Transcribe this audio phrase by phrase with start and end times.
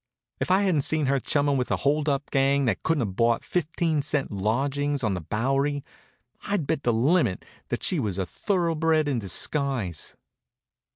[0.39, 3.43] If I hadn't seen her chumming with a hold up gang that couldn't have bought
[3.45, 5.83] fifteen cent lodgings on the Bowery,
[6.47, 10.15] I'd bet the limit that she was a thoroughbred in disguise.